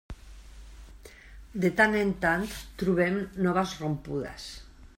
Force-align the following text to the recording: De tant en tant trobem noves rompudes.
De 1.65 1.69
tant 1.81 1.93
en 1.99 2.13
tant 2.25 2.47
trobem 2.83 3.19
noves 3.49 3.75
rompudes. 3.83 4.49